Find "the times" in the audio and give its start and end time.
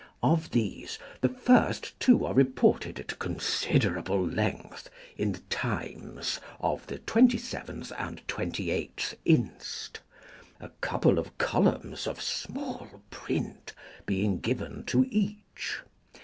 5.33-6.39